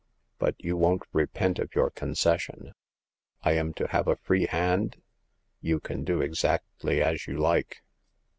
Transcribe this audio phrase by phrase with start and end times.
[0.39, 2.73] But you won't repent of your concession.
[3.43, 4.99] I am to have a free hand?"
[5.69, 7.83] You can do exactly as you like."